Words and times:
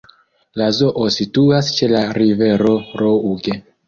La 0.59 0.69
zoo 0.77 1.03
situas 1.15 1.69
ĉe 1.79 1.89
la 1.91 2.01
Rivero 2.19 2.73
Rouge. 3.03 3.59